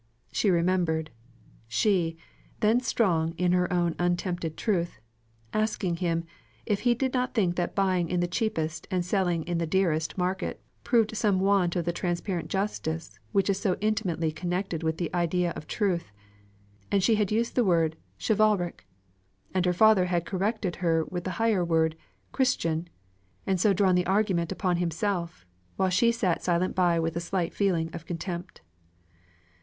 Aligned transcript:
She 0.31 0.49
remembered 0.49 1.11
she, 1.67 2.17
then 2.59 2.79
strong 2.79 3.35
in 3.37 3.51
her 3.51 3.71
own 3.71 3.93
untempted 3.99 4.57
truth 4.57 4.99
asking 5.53 5.97
him, 5.97 6.23
if 6.65 6.79
he 6.79 6.95
did 6.95 7.13
not 7.13 7.35
think 7.35 7.55
that 7.55 7.75
buying 7.75 8.09
in 8.09 8.19
the 8.19 8.27
cheapest 8.27 8.87
and 8.89 9.05
selling 9.05 9.43
in 9.43 9.59
the 9.59 9.67
dearest 9.67 10.17
market 10.17 10.59
proved 10.83 11.15
some 11.15 11.39
want 11.39 11.75
of 11.75 11.85
the 11.85 11.93
transparent 11.93 12.49
justice 12.49 13.19
which 13.31 13.47
is 13.47 13.59
so 13.59 13.77
intimately 13.79 14.31
connected 14.31 14.81
with 14.81 14.97
the 14.97 15.13
idea 15.13 15.51
of 15.51 15.67
truth: 15.67 16.11
and 16.91 17.03
she 17.03 17.13
had 17.13 17.31
used 17.31 17.53
the 17.53 17.63
word 17.63 17.95
chivalric 18.17 18.87
and 19.53 19.67
her 19.67 19.71
father 19.73 20.05
had 20.05 20.25
corrected 20.25 20.77
her 20.77 21.05
with 21.05 21.25
the 21.25 21.31
higher 21.37 21.63
word, 21.63 21.95
Christian; 22.31 22.87
and 23.45 23.61
so 23.61 23.71
drawn 23.71 23.93
the 23.93 24.07
argument 24.07 24.51
upon 24.51 24.77
himself, 24.77 25.45
while 25.75 25.91
she 25.91 26.11
sate 26.11 26.41
silent 26.41 26.73
by 26.75 26.99
with 26.99 27.15
a 27.15 27.19
slight 27.19 27.53
feeling 27.53 27.91
of 27.93 28.07
contempt. 28.07 28.61